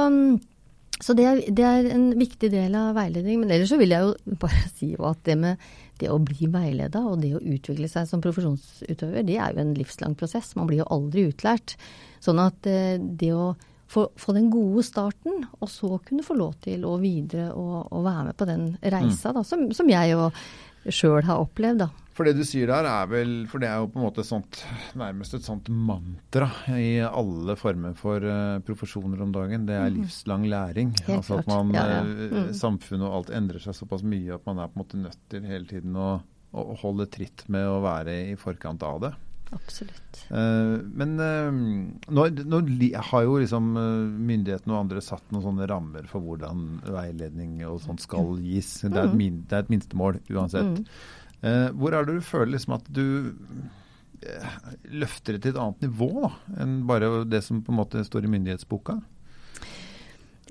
så 1.00 1.14
det, 1.14 1.24
er, 1.30 1.40
det 1.54 1.64
er 1.64 1.88
en 1.94 2.06
viktig 2.18 2.50
del 2.50 2.74
av 2.78 2.94
veiledning. 2.98 3.40
Men 3.42 3.50
ellers 3.54 3.70
så 3.72 3.78
vil 3.80 3.92
jeg 3.94 4.02
jo 4.06 4.36
bare 4.44 4.64
si 4.74 4.92
at 4.98 5.22
det 5.28 5.38
med 5.38 5.68
det 5.98 6.10
å 6.14 6.18
bli 6.22 6.46
veileda 6.46 7.00
og 7.10 7.20
det 7.24 7.32
å 7.34 7.40
utvikle 7.42 7.88
seg 7.90 8.06
som 8.06 8.20
profesjonsutøver, 8.22 9.24
det 9.26 9.34
er 9.42 9.56
jo 9.56 9.64
en 9.64 9.72
livslang 9.74 10.14
prosess. 10.18 10.52
Man 10.54 10.68
blir 10.70 10.84
jo 10.84 10.90
aldri 10.94 11.24
utlært. 11.32 11.74
Sånn 12.22 12.38
at 12.42 12.66
eh, 12.70 12.98
det 13.02 13.32
å 13.34 13.48
få, 13.88 14.08
få 14.20 14.34
den 14.36 14.50
gode 14.52 14.82
starten, 14.86 15.44
og 15.58 15.68
så 15.72 15.96
kunne 16.04 16.24
få 16.26 16.36
lov 16.38 16.54
til 16.64 16.84
å 16.88 16.96
videre 17.02 17.50
og, 17.56 17.88
og 17.92 18.04
være 18.04 18.26
med 18.30 18.36
på 18.38 18.48
den 18.48 18.66
reisa, 18.82 19.32
da, 19.32 19.42
som, 19.46 19.68
som 19.76 19.88
jeg 19.90 20.12
jo 20.12 20.28
sjøl 20.88 21.24
har 21.26 21.40
opplevd, 21.42 21.82
da. 21.86 21.88
For 22.18 22.26
det 22.26 22.32
du 22.34 22.42
sier 22.42 22.66
der 22.66 22.82
er 22.90 23.04
vel 23.06 23.32
For 23.46 23.62
det 23.62 23.68
er 23.70 23.76
jo 23.78 23.90
på 23.92 24.00
en 24.00 24.04
måte 24.08 24.24
sånt, 24.26 24.64
nærmest 24.98 25.36
et 25.38 25.44
sånt 25.46 25.68
mantra 25.70 26.48
i 26.74 26.96
alle 27.06 27.54
former 27.60 27.92
for 27.94 28.18
uh, 28.26 28.58
profesjoner 28.66 29.20
om 29.22 29.30
dagen. 29.34 29.68
Det 29.68 29.76
er 29.78 29.92
livslang 29.94 30.48
læring. 30.50 30.90
Helt 31.06 31.20
altså 31.20 31.38
at 31.38 31.46
man, 31.46 31.70
Ja, 31.76 31.84
ja. 31.92 32.00
eh, 32.02 32.34
Mm. 32.38 32.48
Samfunnet 32.58 33.06
og 33.06 33.14
alt 33.20 33.30
endrer 33.38 33.62
seg 33.62 33.76
såpass 33.78 34.02
mye 34.02 34.34
at 34.34 34.44
man 34.50 34.58
er 34.58 34.66
på 34.66 34.80
en 34.80 34.82
måte 34.82 34.98
nødt 34.98 35.20
til 35.30 35.46
hele 35.46 35.70
tiden 35.70 35.94
å, 35.94 36.08
å 36.58 36.64
holde 36.82 37.06
tritt 37.06 37.46
med 37.48 37.68
å 37.70 37.78
være 37.86 38.16
i 38.32 38.36
forkant 38.40 38.82
av 38.82 38.98
det. 39.06 39.12
Absolutt. 39.56 40.20
Eh, 40.28 40.76
men 41.00 41.14
eh, 41.24 41.48
nå, 42.12 42.26
nå 42.52 42.60
har 43.10 43.24
jo 43.24 43.38
liksom 43.40 43.70
eh, 43.80 44.04
myndighetene 44.30 44.74
og 44.74 44.82
andre 44.82 45.02
satt 45.04 45.24
noen 45.32 45.46
sånne 45.46 45.68
rammer 45.70 46.08
for 46.10 46.24
hvordan 46.24 46.82
veiledning 46.84 47.62
og 47.68 47.80
sånt 47.84 48.04
skal 48.04 48.36
gis. 48.44 48.74
Det 48.84 48.92
er 48.92 49.08
et, 49.08 49.18
min, 49.18 49.42
det 49.48 49.56
er 49.56 49.64
et 49.64 49.72
minstemål 49.72 50.20
uansett. 50.28 50.82
Eh, 51.40 51.68
hvor 51.78 51.96
er 51.96 52.04
det 52.04 52.18
du 52.18 52.24
føler 52.26 52.56
liksom 52.56 52.76
at 52.76 52.88
du 52.92 53.04
løfter 54.98 55.36
det 55.36 55.44
til 55.44 55.52
et 55.52 55.60
annet 55.62 55.84
nivå 55.86 56.08
da, 56.24 56.32
enn 56.64 56.80
bare 56.88 57.22
det 57.30 57.38
som 57.46 57.60
på 57.62 57.70
en 57.70 57.78
måte 57.78 58.02
står 58.02 58.26
i 58.26 58.32
myndighetsboka? 58.32 58.96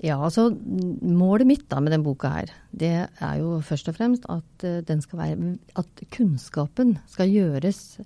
Ja, 0.00 0.16
altså 0.16 0.46
målet 0.48 1.44
mitt 1.50 1.66
da 1.68 1.82
med 1.82 1.92
den 1.92 2.04
boka 2.06 2.30
her, 2.32 2.52
det 2.70 2.94
er 3.10 3.34
jo 3.42 3.58
først 3.66 3.90
og 3.90 3.98
fremst 3.98 4.24
at 4.30 4.64
den 4.88 5.02
skal 5.02 5.20
være 5.20 5.50
At 5.82 6.02
kunnskapen 6.14 6.94
skal 7.10 7.34
gjøres 7.34 7.98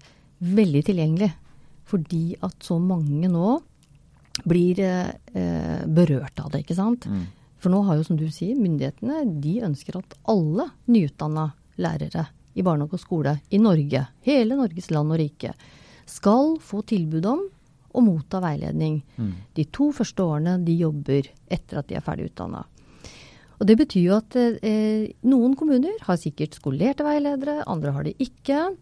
veldig 0.42 0.82
tilgjengelig. 0.88 1.30
Fordi 1.88 2.24
at 2.42 2.64
så 2.64 2.78
mange 2.80 3.28
nå 3.30 3.56
blir 4.48 4.78
eh, 4.80 5.82
berørt 5.86 6.40
av 6.40 6.52
det, 6.52 6.62
ikke 6.64 6.78
sant. 6.78 7.06
For 7.62 7.70
nå 7.70 7.82
har 7.86 7.98
jo, 7.98 8.06
som 8.06 8.18
du 8.18 8.26
sier, 8.32 8.58
myndighetene 8.58 9.22
de 9.42 9.58
ønsker 9.66 9.98
at 10.00 10.16
alle 10.30 10.70
nyutdanna 10.90 11.50
lærere 11.82 12.26
i 12.58 12.64
barnehage 12.64 12.98
og 12.98 13.02
skole 13.02 13.36
i 13.50 13.60
Norge, 13.62 14.06
hele 14.26 14.58
Norges 14.58 14.90
land 14.90 15.12
og 15.14 15.20
rike, 15.20 15.52
skal 16.08 16.56
få 16.60 16.82
tilbud 16.88 17.28
om 17.28 17.44
å 17.92 18.02
motta 18.02 18.40
veiledning 18.42 19.02
de 19.54 19.64
to 19.70 19.90
første 19.92 20.24
årene 20.24 20.56
de 20.64 20.74
jobber 20.80 21.28
etter 21.52 21.80
at 21.80 21.88
de 21.90 21.98
er 21.98 22.04
ferdig 22.04 22.30
utdanna. 22.30 22.64
Og 23.60 23.68
det 23.68 23.76
betyr 23.78 24.06
jo 24.08 24.16
at 24.16 24.34
eh, 24.40 25.12
noen 25.28 25.54
kommuner 25.54 26.00
har 26.02 26.18
sikkert 26.18 26.56
skolerte 26.58 27.04
veiledere, 27.06 27.60
andre 27.70 27.92
har 27.94 28.08
det 28.08 28.16
ikke. 28.18 28.72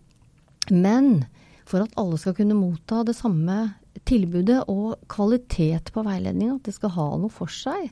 Men 0.73 1.27
for 1.71 1.85
at 1.85 1.95
alle 2.01 2.19
skal 2.21 2.35
kunne 2.37 2.59
motta 2.59 3.05
det 3.07 3.15
samme 3.19 3.63
tilbudet 4.09 4.63
og 4.71 4.99
kvalitet 5.11 5.93
på 5.95 6.05
veiledninga, 6.07 6.59
at 6.59 6.69
det 6.69 6.77
skal 6.77 6.95
ha 6.97 7.09
noe 7.21 7.33
for 7.33 7.51
seg, 7.53 7.91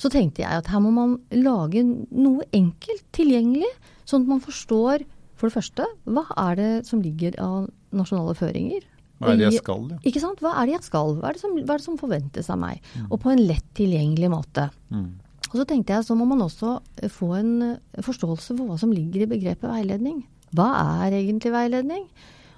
så 0.00 0.08
tenkte 0.12 0.44
jeg 0.44 0.62
at 0.62 0.68
her 0.72 0.80
må 0.80 0.92
man 0.94 1.18
lage 1.34 1.82
noe 1.84 2.46
enkelt 2.56 3.04
tilgjengelig, 3.16 3.68
sånn 4.08 4.24
at 4.24 4.32
man 4.32 4.44
forstår 4.44 5.04
for 5.40 5.48
det 5.48 5.56
første 5.56 5.88
hva 6.08 6.24
er 6.48 6.56
det 6.60 6.70
som 6.88 7.02
ligger 7.04 7.36
av 7.40 7.68
nasjonale 7.96 8.36
føringer. 8.38 8.86
Hva 9.20 9.34
er 9.34 9.40
det 9.40 9.48
jeg 9.50 9.60
skal? 9.60 9.88
Ja. 9.92 9.98
ikke 10.08 10.22
sant? 10.22 10.40
Hva 10.40 10.54
er 10.56 10.68
det 10.68 10.78
jeg 10.78 10.86
skal? 10.86 11.14
Hva 11.18 11.28
er 11.28 11.36
det 11.36 11.42
som, 11.42 11.56
er 11.60 11.74
det 11.74 11.84
som 11.84 11.98
forventes 12.00 12.48
av 12.52 12.60
meg? 12.60 12.80
Og 13.10 13.18
på 13.20 13.32
en 13.32 13.42
lett 13.44 13.66
tilgjengelig 13.76 14.30
måte. 14.32 14.70
Mm. 14.88 15.10
Og 15.50 15.56
så 15.58 15.66
tenkte 15.68 15.96
jeg 15.96 16.06
så 16.06 16.16
må 16.16 16.24
man 16.30 16.44
også 16.46 16.78
eh, 17.02 17.10
få 17.12 17.34
en 17.36 17.52
eh, 17.66 18.02
forståelse 18.06 18.54
for 18.54 18.70
hva 18.70 18.78
som 18.80 18.92
ligger 18.94 19.26
i 19.26 19.30
begrepet 19.30 19.68
veiledning. 19.68 20.22
Hva 20.56 20.70
er 21.02 21.18
egentlig 21.18 21.52
veiledning? 21.52 22.06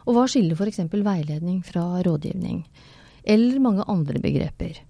Og 0.06 0.16
hva 0.16 0.24
skiller 0.30 0.58
f.eks. 0.58 0.82
veiledning 0.92 1.60
fra 1.66 2.02
rådgivning? 2.02 2.64
Eller 3.22 3.62
mange 3.62 3.86
andre 3.90 4.18
begreper. 4.22 4.80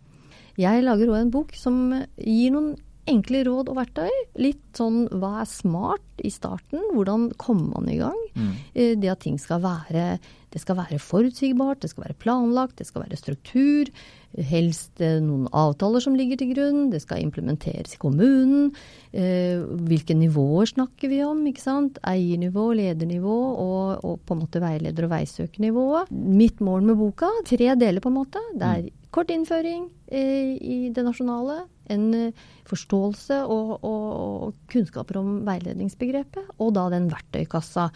Jeg 0.60 0.84
lager 0.84 1.12
òg 1.12 1.18
en 1.20 1.32
bok 1.32 1.52
som 1.56 1.78
gir 2.16 2.52
noen 2.52 2.74
enkle 3.10 3.42
råd 3.48 3.70
og 3.72 3.78
verktøy. 3.80 4.10
Litt 4.38 4.62
sånn 4.78 5.06
hva 5.10 5.40
er 5.42 5.50
smart 5.50 6.22
i 6.22 6.30
starten? 6.30 6.82
Hvordan 6.94 7.30
kommer 7.40 7.80
man 7.80 7.90
i 7.90 7.98
gang? 7.98 8.18
Mm. 8.36 8.54
Eh, 8.74 8.94
Det 8.96 9.10
at 9.10 9.20
ting 9.20 9.38
skal 9.38 9.60
være 9.64 10.18
det 10.52 10.60
skal 10.60 10.76
være 10.76 10.98
forutsigbart, 11.00 11.80
det 11.80 11.88
skal 11.90 12.04
være 12.04 12.18
planlagt, 12.20 12.76
det 12.76 12.84
skal 12.84 13.06
være 13.06 13.16
struktur. 13.16 13.88
Helst 14.36 15.00
eh, 15.00 15.16
noen 15.24 15.46
avtaler 15.48 16.04
som 16.04 16.16
ligger 16.16 16.36
til 16.40 16.52
grunn. 16.52 16.90
Det 16.92 17.00
skal 17.00 17.22
implementeres 17.24 17.96
i 17.96 18.00
kommunen. 18.00 18.70
Eh, 19.16 19.64
hvilke 19.88 20.16
nivåer 20.16 20.68
snakker 20.74 21.08
vi 21.08 21.22
om? 21.24 21.40
ikke 21.48 21.64
sant? 21.64 21.96
Eiernivå, 22.04 22.68
ledernivå 22.76 23.38
og, 23.64 24.04
og 24.04 24.20
på 24.28 24.36
en 24.36 24.42
måte 24.44 24.60
veileder- 24.60 25.08
og 25.08 25.14
veisøkernivået. 25.14 26.12
Mitt 26.12 26.60
mål 26.60 26.84
med 26.90 27.00
boka, 27.00 27.32
tre 27.48 27.72
deler 27.80 28.04
på 28.04 28.12
en 28.12 28.18
måte. 28.20 28.44
Det 28.52 28.74
er 28.76 28.90
kort 29.12 29.32
innføring 29.32 29.88
i 30.12 30.90
det 30.92 31.04
nasjonale. 31.04 31.62
En 31.92 32.08
eh, 32.16 32.48
forståelse 32.68 33.42
og, 33.44 33.76
og, 33.84 34.08
og 34.16 34.72
kunnskaper 34.72 35.20
om 35.20 35.38
veiledningsbegrepet. 35.48 36.56
Og 36.58 36.74
da 36.76 36.88
den 36.92 37.10
verktøykassa. 37.12 37.90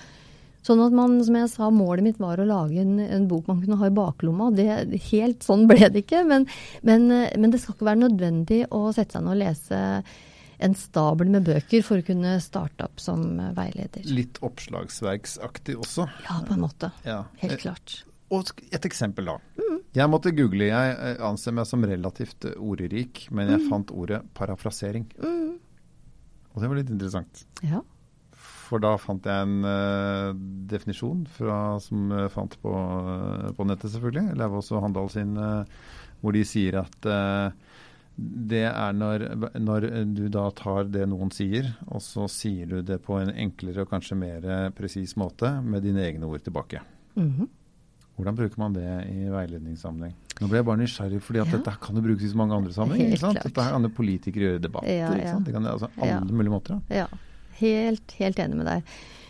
Sånn 0.67 0.83
at 0.83 0.95
man, 0.97 1.21
som 1.23 1.37
jeg 1.38 1.50
sa, 1.53 1.69
målet 1.71 2.03
mitt 2.03 2.23
var 2.23 2.41
å 2.43 2.47
lage 2.49 2.81
en, 2.83 2.97
en 2.99 3.26
bok 3.31 3.47
man 3.47 3.61
kunne 3.62 3.79
ha 3.79 3.91
i 3.91 3.95
baklomma. 3.95 4.50
Det, 4.57 4.67
helt 5.12 5.47
sånn 5.47 5.69
ble 5.71 5.91
det 5.95 6.03
ikke. 6.03 6.25
Men, 6.26 6.49
men, 6.87 7.11
eh, 7.15 7.37
men 7.38 7.53
det 7.53 7.62
skal 7.62 7.76
ikke 7.76 7.91
være 7.93 8.03
nødvendig 8.07 8.65
å 8.75 8.88
sette 8.97 9.19
seg 9.19 9.26
ned 9.26 9.37
og 9.37 9.45
lese 9.45 9.83
en 10.59 10.75
stabel 10.75 11.31
med 11.31 11.45
bøker 11.47 11.85
for 11.85 12.00
å 12.00 12.07
kunne 12.07 12.37
starte 12.43 12.88
opp 12.88 13.00
som 13.03 13.25
eh, 13.38 13.53
veileder. 13.57 14.07
Litt 14.11 14.41
oppslagsverksaktig 14.45 15.79
også. 15.85 16.09
Ja, 16.26 16.41
på 16.47 16.57
en 16.57 16.65
måte. 16.65 16.91
Ja. 17.07 17.23
Helt 17.43 17.61
klart. 17.62 18.00
Og 18.35 18.50
et 18.75 18.88
eksempel, 18.88 19.28
da. 19.30 19.38
Jeg 19.97 20.12
måtte 20.12 20.33
google. 20.37 20.68
Jeg 20.68 20.95
eh, 20.95 21.21
anser 21.25 21.54
meg 21.56 21.68
som 21.68 21.85
relativt 21.87 22.45
eh, 22.49 22.56
ordrik, 22.61 23.26
men 23.33 23.52
jeg 23.54 23.64
fant 23.71 23.92
ordet 23.97 24.21
parafrasering. 24.37 25.06
Og 26.56 26.62
det 26.62 26.68
var 26.68 26.78
litt 26.78 26.92
interessant. 26.92 27.45
Ja. 27.64 27.83
For 28.66 28.83
da 28.83 28.97
fant 28.99 29.26
jeg 29.28 29.47
en 29.47 29.61
uh, 29.62 30.33
definisjon 30.66 31.23
fra, 31.30 31.76
som 31.85 32.11
jeg 32.11 32.33
fant 32.35 32.56
på, 32.62 32.73
uh, 32.73 33.50
på 33.54 33.66
nettet, 33.68 33.92
selvfølgelig. 33.92 34.35
Lauvås 34.40 34.73
og 34.75 34.83
Handal 34.83 35.11
sin, 35.12 35.37
uh, 35.38 35.68
hvor 36.23 36.35
de 36.35 36.42
sier 36.49 36.80
at 36.80 37.09
det 38.16 38.62
er 38.64 38.95
når, 38.97 39.26
når 39.61 39.87
du 40.16 40.23
da 40.33 40.47
tar 40.56 40.88
det 40.88 41.04
noen 41.12 41.28
sier, 41.37 41.68
og 41.92 42.00
så 42.02 42.25
sier 42.33 42.71
du 42.71 42.78
det 42.80 42.97
på 43.04 43.18
en 43.21 43.28
enklere 43.30 43.85
og 43.85 43.92
kanskje 43.92 44.16
mer 44.16 44.49
presis 44.75 45.12
måte 45.21 45.50
med 45.61 45.85
dine 45.85 46.00
egne 46.09 46.26
ord 46.26 46.42
tilbake. 46.47 46.80
Mhm. 47.21 47.52
Hvordan 48.17 48.37
bruker 48.39 48.59
man 48.59 48.73
det 48.73 48.87
i 49.13 49.27
veiledningssammenheng? 49.29 50.15
Nå 50.41 50.49
ble 50.49 50.59
jeg 50.61 50.65
bare 50.69 50.81
nysgjerrig, 50.81 51.21
fordi 51.23 51.41
at 51.41 51.47
Ja. 51.53 51.57
dette 51.59 51.75
kan 51.81 51.97
jo 51.97 52.03
brukes 52.03 52.23
i 52.25 52.29
så 52.33 52.37
mange 52.37 52.53
andre 52.57 52.73
sammenhenger. 52.73 53.13
Ikke 53.13 53.21
sant? 53.21 53.39
klart. 53.39 53.45
Dette 53.53 53.67
kan 53.73 53.83
jo 53.83 53.89
politikere 53.89 54.43
gjøre 54.47 54.57
i 54.61 54.65
debatter. 54.65 54.89
Ja, 54.99 55.11
ikke 55.13 55.23
ja. 55.27 55.33
sant? 55.33 55.45
Det 55.47 55.55
kan, 55.55 55.67
altså, 55.67 55.89
alle 56.01 56.09
Ja. 56.11 56.21
mulige 56.21 56.51
måter. 56.53 56.81
Ja, 56.91 57.07
helt, 57.61 58.13
helt 58.19 58.37
enig 58.39 58.57
med 58.57 58.67
deg. 58.67 58.83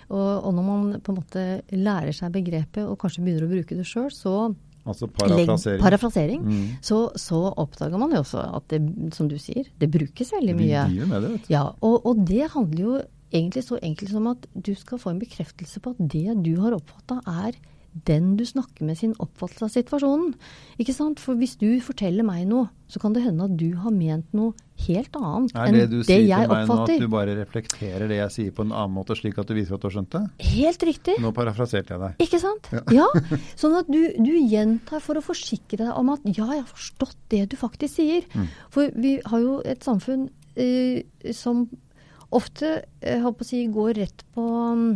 Og, 0.08 0.44
og 0.46 0.54
når 0.54 0.62
man 0.66 1.00
på 1.02 1.10
en 1.12 1.18
måte 1.18 1.44
lærer 1.74 2.14
seg 2.14 2.30
begrepet 2.32 2.84
og 2.86 2.98
kanskje 3.02 3.24
begynner 3.26 3.46
å 3.48 3.50
bruke 3.50 3.74
det 3.76 3.86
sjøl, 3.86 4.10
så 4.14 4.54
Altså 4.86 5.08
parafrasering. 5.10 5.80
parafrasering 5.82 6.42
Mm. 6.46 6.68
så, 6.80 7.10
så 7.18 7.52
oppdager 7.58 7.98
man 7.98 8.12
jo 8.12 8.18
også 8.22 8.38
at 8.54 8.68
det, 8.68 9.14
som 9.14 9.26
du 9.26 9.34
sier, 9.36 9.64
det 9.80 9.90
brukes 9.90 10.30
veldig 10.30 10.54
mye. 10.54 10.84
driver 10.86 11.06
med 11.10 11.22
det, 11.22 11.30
vet 11.32 11.48
du. 11.48 11.52
Ja, 11.54 11.64
og, 11.82 12.06
og 12.06 12.24
det 12.24 12.50
handler 12.52 12.78
jo 12.84 13.02
egentlig 13.34 13.64
så 13.66 13.80
enkelt 13.82 14.10
som 14.10 14.28
at 14.28 14.46
du 14.54 14.74
skal 14.76 14.98
få 14.98 15.10
en 15.10 15.18
bekreftelse 15.18 15.80
på 15.82 15.90
at 15.90 15.98
det 16.08 16.36
du 16.44 16.60
har 16.62 16.70
oppfatta, 16.78 17.18
er 17.26 17.58
den 18.04 18.34
du 18.36 18.44
snakker 18.46 18.84
med 18.84 18.98
sin 18.98 19.14
oppfattelse 19.22 19.66
av 19.66 19.72
situasjonen. 19.72 20.34
Ikke 20.82 20.94
sant? 20.96 21.22
For 21.22 21.38
hvis 21.38 21.56
du 21.60 21.68
forteller 21.84 22.26
meg 22.26 22.44
noe, 22.50 22.68
så 22.90 23.00
kan 23.02 23.16
det 23.16 23.24
hende 23.24 23.48
at 23.48 23.56
du 23.58 23.70
har 23.80 23.94
ment 23.94 24.28
noe 24.36 24.54
helt 24.84 25.16
annet 25.16 25.54
enn 25.56 25.74
det 25.74 25.80
jeg 25.80 25.86
oppfatter. 25.86 25.86
Er 25.86 25.86
det 25.86 25.86
du 25.90 26.02
sier 26.04 26.26
til 26.28 26.50
meg 26.52 26.68
nå, 26.68 26.76
at 26.84 27.02
du 27.02 27.08
bare 27.10 27.36
reflekterer 27.38 28.10
det 28.10 28.18
jeg 28.20 28.34
sier 28.34 28.54
på 28.54 28.66
en 28.66 28.74
annen 28.76 28.94
måte, 28.98 29.16
slik 29.18 29.40
at 29.40 29.48
du 29.48 29.56
viser 29.56 29.78
at 29.78 29.82
du 29.82 29.88
har 29.88 29.96
skjønt 29.96 30.12
det? 30.12 30.22
Helt 30.52 30.86
riktig. 30.90 31.16
Nå 31.24 31.32
parafraserte 31.36 31.96
jeg 31.96 32.02
deg. 32.04 32.20
Ikke 32.26 32.42
sant? 32.42 32.70
Ja. 32.94 33.08
Sånn 33.62 33.78
at 33.80 33.90
du, 33.90 34.00
du 34.20 34.32
gjentar 34.36 35.02
for 35.04 35.18
å 35.18 35.24
forsikre 35.24 35.80
deg 35.82 35.92
om 35.96 36.12
at 36.14 36.28
ja, 36.28 36.44
jeg 36.52 36.62
har 36.62 36.70
forstått 36.70 37.18
det 37.32 37.42
du 37.54 37.58
faktisk 37.58 37.96
sier. 37.98 38.28
Mm. 38.36 38.46
For 38.74 38.94
vi 38.94 39.16
har 39.24 39.42
jo 39.42 39.58
et 39.66 39.86
samfunn 39.86 40.28
eh, 40.54 41.02
som 41.34 41.66
ofte 42.34 42.80
jeg 43.00 43.22
holdt 43.22 43.38
på 43.40 43.46
å 43.46 43.48
si, 43.48 43.66
går 43.72 43.92
rett 44.00 44.24
på 44.34 44.44
mm, 44.44 44.88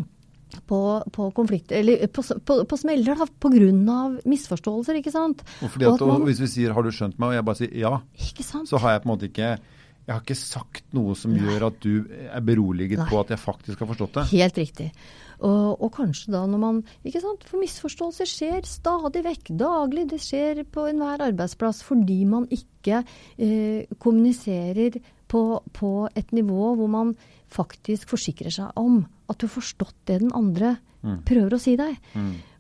på, 0.67 0.81
på 1.13 1.31
konflikter, 1.37 1.81
eller 1.81 2.07
på, 2.13 2.23
på, 2.47 2.61
på 2.67 2.77
smeller 2.81 3.19
da, 3.21 3.27
pga. 3.41 3.99
misforståelser, 4.29 5.01
ikke 5.01 5.13
sant. 5.15 5.45
Og 5.63 5.71
fordi 5.71 5.87
Og 5.87 5.95
at, 5.95 6.01
at 6.01 6.07
man- 6.07 6.21
og 6.21 6.27
hvis 6.29 6.41
vi 6.41 6.47
sier 6.47 6.73
'har 6.73 6.83
du 6.83 6.91
skjønt 6.91 7.19
meg', 7.19 7.29
og 7.29 7.35
jeg 7.35 7.45
bare 7.45 7.57
sier 7.57 7.75
ja, 7.75 7.99
Ikke 8.19 8.43
sant? 8.45 8.69
så 8.69 8.79
har 8.79 8.93
jeg 8.93 9.03
på 9.03 9.09
en 9.09 9.15
måte 9.17 9.29
ikke 9.31 9.59
jeg 10.07 10.15
har 10.17 10.23
ikke 10.25 10.35
sagt 10.35 10.85
noe 10.97 11.15
som 11.15 11.31
gjør 11.37 11.67
at 11.69 11.77
du 11.85 12.07
er 12.11 12.41
beroliget 12.41 12.99
Nei. 12.99 13.07
på 13.07 13.21
at 13.21 13.29
jeg 13.31 13.39
faktisk 13.39 13.79
har 13.79 13.87
forstått 13.87 14.15
det. 14.15 14.25
Helt 14.33 14.57
riktig. 14.59 14.93
Og, 15.39 15.77
og 15.81 15.93
kanskje 15.95 16.33
da 16.33 16.41
når 16.51 16.59
man 16.59 16.81
ikke 17.07 17.21
sant, 17.23 17.45
For 17.45 17.61
misforståelser 17.61 18.27
skjer 18.27 18.67
stadig 18.67 19.23
vekk, 19.25 19.53
daglig. 19.61 20.09
Det 20.11 20.19
skjer 20.19 20.65
på 20.65 20.89
enhver 20.91 21.23
arbeidsplass 21.29 21.85
fordi 21.87 22.25
man 22.27 22.49
ikke 22.51 23.05
eh, 23.39 23.87
kommuniserer 24.03 24.99
på, 25.31 25.63
på 25.73 26.09
et 26.17 26.33
nivå 26.33 26.75
hvor 26.75 26.91
man 26.91 27.15
faktisk 27.51 28.13
forsikrer 28.13 28.55
seg 28.55 28.79
om 28.81 29.03
at 29.31 29.41
du 29.41 29.47
har 29.49 29.57
forstått 29.57 29.97
det 30.11 30.21
den 30.23 30.33
andre 30.37 30.77
prøver 31.27 31.57
å 31.57 31.61
si 31.61 31.77
deg. 31.81 31.97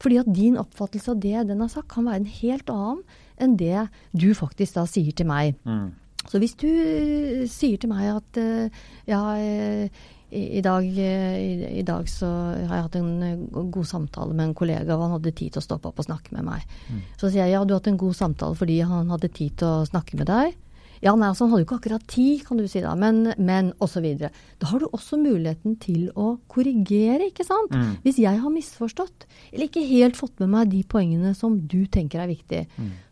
Fordi 0.01 0.21
at 0.23 0.31
din 0.33 0.57
oppfattelse 0.61 1.13
av 1.13 1.19
det 1.21 1.47
den 1.51 1.61
har 1.61 1.73
sagt, 1.73 1.91
kan 1.93 2.07
være 2.09 2.23
en 2.23 2.31
helt 2.41 2.71
annen 2.73 3.03
enn 3.41 3.57
det 3.61 3.89
du 4.13 4.31
faktisk 4.37 4.79
da 4.79 4.87
sier 4.89 5.13
til 5.17 5.29
meg. 5.29 5.59
Mm. 5.65 5.91
Så 6.29 6.41
hvis 6.41 6.57
du 6.61 6.69
eh, 6.69 7.45
sier 7.49 7.81
til 7.81 7.93
meg 7.93 8.09
at 8.13 8.41
eh, 8.41 8.81
ja, 9.09 9.21
eh, 9.41 10.09
i, 10.31 10.61
dag, 10.63 10.85
i, 10.87 11.83
dag 11.83 12.07
så 12.07 12.29
har 12.29 12.75
jeg 12.77 12.85
hatt 12.85 12.99
en 13.01 13.71
god 13.75 13.89
samtale 13.89 14.37
med 14.37 14.45
en 14.45 14.55
kollega, 14.55 14.95
og 14.95 15.09
han 15.09 15.15
hadde 15.17 15.33
tid 15.35 15.57
til 15.57 15.63
å 15.63 15.65
stoppe 15.65 15.91
opp 15.91 15.99
og 15.99 16.07
snakke 16.07 16.37
med 16.37 16.47
meg. 16.47 16.77
Så 17.19 17.33
sier 17.33 17.49
jeg 17.49 17.57
ja, 17.57 17.65
du 17.65 17.75
har 17.75 17.81
hatt 17.81 17.91
en 17.91 17.99
god 17.99 18.15
samtale 18.15 18.55
fordi 18.61 18.77
han 18.87 19.11
hadde 19.11 19.33
tid 19.35 19.57
til 19.59 19.81
å 19.81 19.89
snakke 19.89 20.21
med 20.21 20.31
deg. 20.31 20.55
Ja, 21.01 21.15
nei, 21.17 21.31
altså 21.31 21.47
Han 21.47 21.55
hadde 21.55 21.63
jo 21.63 21.67
ikke 21.69 21.79
akkurat 21.81 22.07
tid, 22.13 22.43
kan 22.45 22.59
du 22.61 22.67
si 22.69 22.83
da, 22.85 22.95
men, 22.99 23.33
men 23.41 23.71
osv. 23.81 24.05
Da 24.21 24.71
har 24.73 24.83
du 24.83 24.89
også 24.91 25.17
muligheten 25.21 25.79
til 25.81 26.11
å 26.13 26.35
korrigere, 26.53 27.31
ikke 27.31 27.47
sant? 27.47 27.73
Hvis 28.05 28.19
jeg 28.21 28.43
har 28.43 28.53
misforstått, 28.53 29.25
eller 29.53 29.71
ikke 29.71 29.85
helt 29.89 30.19
fått 30.21 30.37
med 30.43 30.53
meg 30.53 30.75
de 30.75 30.83
poengene 30.85 31.33
som 31.39 31.57
du 31.71 31.87
tenker 31.87 32.21
er 32.21 32.29
viktig, 32.33 32.67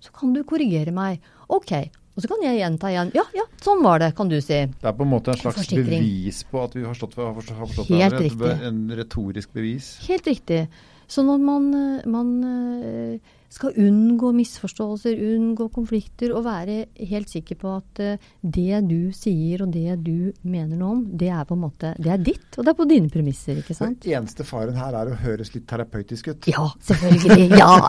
så 0.04 0.12
kan 0.12 0.36
du 0.36 0.42
korrigere 0.44 0.92
meg. 0.92 1.24
Ok, 1.48 1.72
og 2.18 2.24
så 2.24 2.28
kan 2.32 2.40
jeg 2.42 2.58
gjenta 2.58 2.88
igjen. 2.90 3.10
Ja, 3.14 3.22
ja, 3.30 3.44
sånn 3.62 3.80
var 3.84 4.00
det, 4.02 4.10
kan 4.18 4.26
du 4.26 4.40
si. 4.42 4.56
Det 4.66 4.88
er 4.90 4.94
på 4.98 5.04
en 5.06 5.12
måte 5.12 5.30
en 5.30 5.38
slags 5.38 5.68
bevis 5.70 6.40
på 6.50 6.64
at 6.64 6.72
vi 6.74 6.82
har 6.82 6.90
forstått, 6.90 7.14
har 7.14 7.34
forstått, 7.36 7.58
har 7.60 7.68
forstått 7.70 7.92
Helt 7.92 8.16
hverandre. 8.18 8.24
Riktig. 8.26 8.68
En 8.68 8.80
retorisk 8.98 9.52
bevis. 9.54 9.90
Helt 10.08 10.26
riktig. 10.26 10.64
Sånn 11.08 11.30
at 11.30 11.40
man, 11.40 11.68
eh, 11.78 12.08
man 12.10 12.32
eh, 12.44 13.36
skal 13.48 13.72
unngå 13.80 14.30
misforståelser, 14.36 15.16
unngå 15.34 15.68
konflikter, 15.72 16.34
og 16.36 16.44
være 16.44 16.82
helt 17.08 17.30
sikker 17.32 17.56
på 17.60 17.70
at 17.78 18.02
eh, 18.04 18.26
det 18.42 18.82
du 18.88 19.10
sier 19.16 19.64
og 19.64 19.72
det 19.72 19.96
du 20.04 20.30
mener 20.44 20.76
noe 20.76 20.98
om, 20.98 21.00
det 21.18 21.30
er 21.32 21.46
på 21.48 21.56
en 21.56 21.62
måte 21.64 21.94
Det 21.96 22.12
er 22.12 22.20
ditt, 22.20 22.48
og 22.56 22.66
det 22.66 22.72
er 22.74 22.78
på 22.78 22.86
dine 22.90 23.08
premisser, 23.12 23.60
ikke 23.62 23.76
sant? 23.76 24.02
Den 24.04 24.20
eneste 24.20 24.44
faren 24.46 24.76
her 24.76 24.96
er 24.98 25.12
å 25.12 25.16
høres 25.22 25.54
litt 25.54 25.64
terapeutisk 25.70 26.28
ut. 26.32 26.48
Ja, 26.50 26.66
selvfølgelig. 26.90 27.48
Ja! 27.58 27.88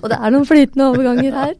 Og 0.00 0.06
det 0.12 0.18
er 0.20 0.34
noen 0.34 0.46
flytende 0.48 0.86
overganger 0.92 1.34
her. 1.36 1.56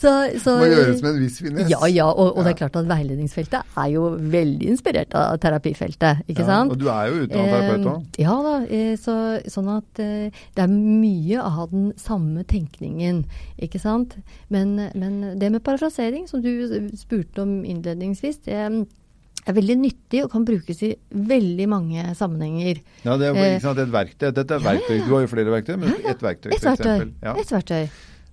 Så, 0.00 0.12
så, 0.42 0.58
Må 0.60 0.68
gjøres 0.68 1.00
med 1.04 1.10
en 1.10 1.22
viss 1.24 1.40
finesse. 1.40 1.68
Ja, 1.72 1.80
ja. 1.90 2.08
Og, 2.10 2.34
og 2.36 2.44
det 2.44 2.54
er 2.54 2.58
klart 2.62 2.78
at 2.80 2.88
veiledningsfeltet 2.88 3.80
er 3.80 3.88
jo 3.94 4.06
veldig 4.32 4.70
inspirert 4.74 5.16
av 5.16 5.40
terapifeltet, 5.42 6.24
ikke 6.28 6.44
Ja, 6.44 6.48
sant? 6.52 6.74
Og 6.74 6.80
du 6.80 6.86
er 6.92 7.08
jo 7.10 7.24
utdannet 7.24 7.56
terapeut 7.56 7.90
òg. 7.94 8.04
Eh, 8.04 8.22
ja 8.26 8.36
da, 8.44 8.54
eh, 8.68 8.92
så, 9.00 9.16
sånn 9.50 9.72
at 9.72 10.00
det 10.00 10.64
er 10.64 10.70
mye 10.70 11.40
av 11.40 11.72
den 11.72 11.90
samme 12.00 12.44
tenkningen, 12.48 12.89
ikke 12.98 13.80
sant. 13.82 14.16
Men, 14.48 14.76
men 14.98 15.38
det 15.40 15.50
med 15.52 15.62
parafrasering, 15.66 16.26
som 16.30 16.42
du 16.42 16.88
spurte 16.98 17.44
om 17.44 17.60
innledningsvis, 17.64 18.42
det 18.46 18.56
er 18.56 19.56
veldig 19.56 19.76
nyttig 19.80 20.22
og 20.24 20.30
kan 20.34 20.44
brukes 20.44 20.82
i 20.84 20.92
veldig 21.10 21.66
mange 21.70 22.04
sammenhenger. 22.18 22.82
Ja, 23.06 23.16
det 23.16 23.30
er, 23.30 23.34
jo 23.34 23.48
ikke 23.56 23.64
sant, 23.64 23.82
et 23.82 23.92
verktøy. 23.94 24.30
Dette 24.36 24.56
er 24.58 24.64
verktøy. 24.64 24.96
Du 25.06 25.14
har 25.14 25.24
jo 25.24 25.32
flere 25.32 25.54
verktøy, 25.54 25.76
men 25.80 25.94
ett 26.04 26.22
verktøy, 26.24 26.52
Et 26.56 26.66
verktøy. 26.66 27.12
Ja. 27.22 27.34
Et 27.40 27.52
verktøy. 27.54 27.88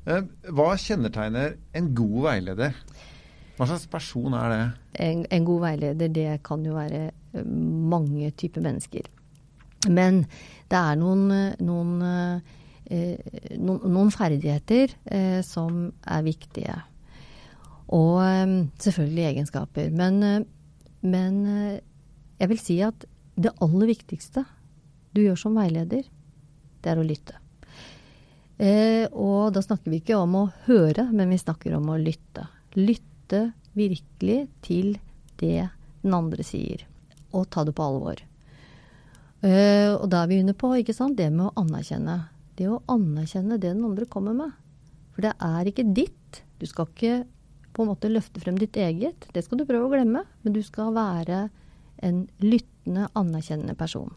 Eh, 0.08 0.28
Hva 0.56 0.70
kjennetegner 0.80 1.58
en 1.76 1.92
god 1.96 2.20
veileder? 2.30 2.76
Hva 3.58 3.66
slags 3.66 3.88
person 3.90 4.36
er 4.38 4.52
det? 4.54 4.62
En, 5.08 5.24
en 5.34 5.46
god 5.48 5.64
veileder, 5.64 6.12
det 6.14 6.28
kan 6.46 6.66
jo 6.66 6.76
være 6.78 7.08
eh, 7.10 7.48
mange 7.48 8.30
typer 8.38 8.64
mennesker. 8.66 9.08
Men 9.90 10.26
det 10.70 10.78
er 10.78 11.00
noen, 11.00 11.26
eh, 11.34 11.58
noen, 11.66 11.96
eh, 12.06 12.56
noen, 12.88 13.82
noen 13.92 14.12
ferdigheter 14.14 14.94
eh, 15.06 15.40
som 15.46 15.90
er 16.08 16.24
viktige. 16.26 16.76
Og 17.96 18.20
eh, 18.24 18.54
selvfølgelig 18.84 19.26
egenskaper. 19.32 19.92
Men, 19.96 20.22
eh, 20.24 20.46
men 21.08 21.42
eh, 21.46 21.80
jeg 22.42 22.52
vil 22.52 22.62
si 22.62 22.78
at 22.86 23.08
det 23.38 23.56
aller 23.64 23.92
viktigste 23.92 24.46
du 25.16 25.24
gjør 25.24 25.40
som 25.40 25.58
veileder, 25.58 26.08
det 26.84 26.92
er 26.92 27.00
å 27.00 27.06
lytte. 27.06 27.38
Eh, 28.58 29.06
og 29.14 29.54
da 29.54 29.62
snakker 29.62 29.94
vi 29.94 30.02
ikke 30.02 30.18
om 30.18 30.36
å 30.40 30.48
høre, 30.68 31.08
men 31.14 31.30
vi 31.34 31.42
snakker 31.42 31.76
om 31.78 31.92
å 31.94 32.00
lytte. 32.02 32.48
Lytte 32.78 33.52
virkelig 33.78 34.40
til 34.66 34.96
det 35.38 35.70
den 36.02 36.16
andre 36.18 36.46
sier, 36.46 36.82
og 37.36 37.50
ta 37.54 37.64
det 37.68 37.76
på 37.78 37.86
alvor. 37.86 38.24
Og 39.38 40.06
da 40.10 40.24
er 40.24 40.30
vi 40.32 40.40
inne 40.42 40.56
på 40.58 40.72
ikke 40.80 40.96
sant, 40.98 41.18
det 41.20 41.28
med 41.30 41.46
å 41.46 41.62
anerkjenne. 41.62 42.16
Det 42.58 42.68
å 42.72 42.82
anerkjenne 42.90 43.60
det 43.60 43.74
den 43.74 43.86
andre 43.86 44.08
kommer 44.10 44.36
med. 44.38 44.54
For 45.14 45.26
det 45.26 45.34
er 45.42 45.70
ikke 45.70 45.86
ditt. 45.94 46.42
Du 46.58 46.66
skal 46.70 46.90
ikke 46.90 47.20
på 47.74 47.86
en 47.86 47.92
måte 47.92 48.10
løfte 48.10 48.42
frem 48.42 48.58
ditt 48.58 48.78
eget. 48.82 49.28
Det 49.34 49.44
skal 49.46 49.62
du 49.62 49.68
prøve 49.70 49.86
å 49.86 49.94
glemme. 49.94 50.24
Men 50.42 50.56
du 50.56 50.64
skal 50.66 50.96
være 50.96 51.48
en 52.06 52.24
lyttende, 52.42 53.10
anerkjennende 53.18 53.78
person. 53.78 54.14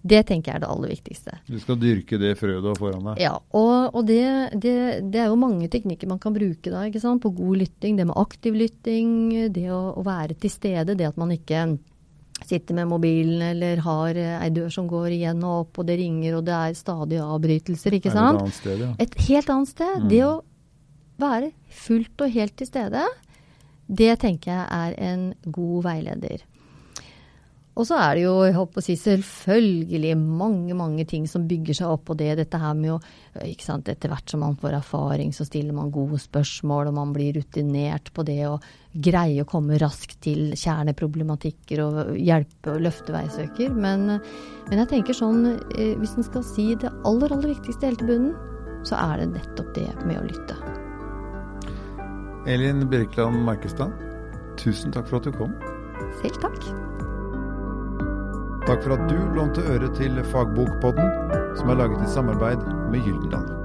Det 0.00 0.22
tenker 0.28 0.48
jeg 0.48 0.56
er 0.56 0.62
det 0.62 0.70
aller 0.72 0.92
viktigste. 0.94 1.34
Du 1.44 1.58
skal 1.60 1.76
dyrke 1.80 2.16
det 2.20 2.32
frøet 2.40 2.62
du 2.64 2.70
har 2.70 2.78
foran 2.80 3.10
deg? 3.10 3.20
Ja, 3.20 3.34
og, 3.36 3.92
og 3.92 4.06
det, 4.08 4.22
det, 4.56 4.74
det, 5.12 5.20
er 5.20 5.28
jo 5.28 5.36
mange 5.40 5.68
teknikker 5.72 6.08
man 6.08 6.20
kan 6.22 6.32
bruke 6.32 6.72
da, 6.72 6.86
på 6.88 7.32
god 7.36 7.60
lytting. 7.60 7.98
Det 7.98 8.06
med 8.08 8.16
aktiv 8.16 8.56
lytting, 8.56 9.12
det 9.52 9.66
å, 9.68 9.82
å 10.00 10.04
være 10.06 10.38
til 10.40 10.52
stede, 10.52 10.96
det 10.96 11.10
at 11.10 11.20
man 11.20 11.34
ikke 11.36 11.66
sitter 12.50 12.76
med 12.76 12.90
mobilen 12.90 13.42
eller 13.52 13.80
har 13.86 14.18
ei 14.18 14.50
dør 14.54 14.70
som 14.74 14.88
går 14.90 15.14
igjen 15.16 15.42
og 15.46 15.64
opp, 15.64 15.80
og 15.80 15.88
det 15.88 16.00
ringer 16.02 16.38
og 16.38 16.44
det 16.48 16.56
er 16.58 16.76
stadig 16.78 17.22
avbrytelser, 17.22 17.96
ikke 18.00 18.12
sant. 18.14 18.42
Et 18.46 18.58
sted, 18.60 18.84
ja. 18.84 18.92
Et 19.02 19.18
helt 19.30 19.52
annet 19.54 19.72
sted. 19.72 19.96
Mm. 20.04 20.08
Det 20.12 20.22
å 20.26 20.32
være 21.20 21.50
fullt 21.82 22.24
og 22.26 22.38
helt 22.38 22.56
til 22.58 22.70
stede, 22.70 23.04
det 23.90 24.12
tenker 24.22 24.52
jeg 24.52 24.66
er 24.70 24.96
en 25.10 25.26
god 25.50 25.86
veileder. 25.88 26.44
Og 27.78 27.86
så 27.86 27.96
er 28.02 28.18
det 28.18 28.24
jo 28.24 28.32
jeg 28.42 28.56
håper 28.56 28.82
å 28.82 28.84
si, 28.84 28.96
selvfølgelig 28.98 30.14
mange 30.18 30.74
mange 30.76 31.04
ting 31.08 31.26
som 31.30 31.46
bygger 31.48 31.78
seg 31.78 31.92
opp 31.92 32.08
på 32.10 32.16
det. 32.18 32.32
Dette 32.40 32.58
her 32.60 32.74
med 32.76 32.96
å 32.96 32.98
ikke 33.46 33.64
sant, 33.64 33.88
Etter 33.88 34.10
hvert 34.10 34.32
som 34.32 34.42
man 34.42 34.58
får 34.58 34.74
erfaring, 34.80 35.30
så 35.32 35.46
stiller 35.46 35.76
man 35.76 35.92
gode 35.94 36.18
spørsmål, 36.20 36.90
og 36.90 36.98
man 36.98 37.14
blir 37.14 37.38
rutinert 37.38 38.10
på 38.16 38.26
det 38.26 38.40
å 38.48 38.58
greie 38.90 39.44
å 39.44 39.48
komme 39.48 39.78
raskt 39.78 40.18
til 40.26 40.50
kjerneproblematikker 40.58 41.82
og 41.84 42.12
hjelpe 42.18 42.74
og 42.74 42.84
løfte 42.88 43.14
veisøker. 43.14 43.70
Men, 43.70 44.18
men 44.66 44.82
jeg 44.82 44.90
tenker 44.90 45.16
sånn, 45.16 45.54
eh, 45.78 45.94
hvis 46.00 46.16
en 46.18 46.26
skal 46.26 46.46
si 46.50 46.72
det 46.74 46.90
aller, 47.06 47.30
aller 47.30 47.54
viktigste 47.54 47.86
helt 47.86 48.02
til 48.02 48.10
bunnen, 48.10 48.34
så 48.88 48.98
er 48.98 49.22
det 49.22 49.32
nettopp 49.36 49.74
det 49.76 49.88
med 50.08 50.18
å 50.18 50.26
lytte. 50.26 50.58
Elin 52.50 52.86
Birkeland 52.90 53.44
Markestad, 53.44 53.92
tusen 54.58 54.92
takk 54.96 55.06
for 55.10 55.20
at 55.20 55.28
du 55.28 55.36
kom. 55.36 55.54
Selv 56.22 56.40
takk. 56.42 57.09
Takk 58.70 58.84
for 58.86 58.92
at 58.94 59.08
du 59.10 59.16
lånte 59.34 59.64
øre 59.66 59.88
til 59.98 60.20
Fagbokpodden, 60.30 61.32
som 61.58 61.72
er 61.72 61.80
laget 61.82 62.04
i 62.06 62.12
samarbeid 62.12 62.62
med 62.92 63.02
Gyldendal. 63.02 63.59